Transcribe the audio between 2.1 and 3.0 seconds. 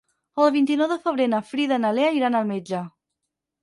iran al metge.